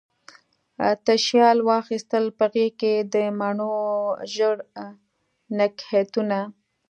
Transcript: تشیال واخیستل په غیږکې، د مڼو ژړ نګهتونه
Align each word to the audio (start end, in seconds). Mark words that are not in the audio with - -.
تشیال 1.05 1.57
واخیستل 1.69 2.25
په 2.37 2.45
غیږکې، 2.53 2.93
د 3.13 3.15
مڼو 3.39 3.75
ژړ 4.33 4.55
نګهتونه 5.59 6.39